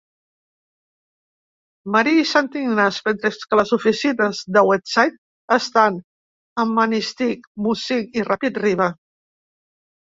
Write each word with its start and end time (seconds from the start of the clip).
Marie 1.95 2.21
i 2.25 2.29
Saint 2.29 2.49
Ignace, 2.63 3.03
mentre 3.09 3.31
que 3.51 3.61
les 3.61 3.75
oficines 3.79 4.41
de 4.57 4.65
Westside 4.71 5.57
estan 5.61 6.01
a 6.65 6.69
Manistique, 6.75 7.49
Munising 7.69 8.13
i 8.23 8.31
Rapid 8.35 8.61
River. 8.69 8.95